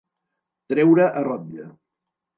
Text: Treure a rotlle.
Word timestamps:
Treure 0.73 1.05
a 1.21 1.23
rotlle. 1.29 1.71